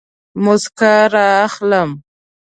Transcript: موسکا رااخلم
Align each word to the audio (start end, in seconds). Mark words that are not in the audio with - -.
موسکا 0.43 0.93
رااخلم 1.13 1.89